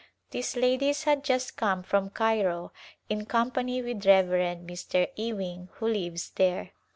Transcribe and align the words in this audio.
These 0.31 0.55
ladies 0.55 1.03
had 1.03 1.23
just 1.23 1.55
come 1.57 1.83
from 1.83 2.09
Cairo 2.09 2.71
in 3.07 3.27
company 3.27 3.83
with 3.83 4.03
Rev. 4.03 4.25
Mr. 4.25 5.07
Ewing 5.15 5.69
who 5.73 5.87
lives 5.87 6.31
there. 6.31 6.71